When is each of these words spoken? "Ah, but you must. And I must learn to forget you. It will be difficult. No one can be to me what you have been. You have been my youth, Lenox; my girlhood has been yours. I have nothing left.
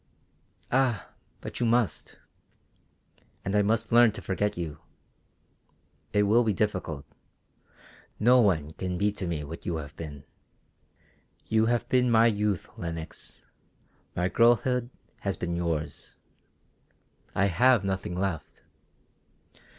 "Ah, 0.71 1.09
but 1.41 1.59
you 1.59 1.65
must. 1.67 2.17
And 3.45 3.55
I 3.55 3.61
must 3.61 3.91
learn 3.91 4.11
to 4.13 4.21
forget 4.23 4.57
you. 4.57 4.79
It 6.11 6.23
will 6.23 6.43
be 6.43 6.53
difficult. 6.53 7.05
No 8.19 8.39
one 8.41 8.71
can 8.71 8.97
be 8.97 9.11
to 9.11 9.27
me 9.27 9.43
what 9.43 9.63
you 9.63 9.75
have 9.75 9.95
been. 9.95 10.23
You 11.45 11.67
have 11.67 11.87
been 11.87 12.09
my 12.09 12.25
youth, 12.25 12.67
Lenox; 12.77 13.45
my 14.15 14.27
girlhood 14.27 14.89
has 15.19 15.37
been 15.37 15.55
yours. 15.55 16.17
I 17.35 17.45
have 17.45 17.83
nothing 17.85 18.15
left. 18.17 18.63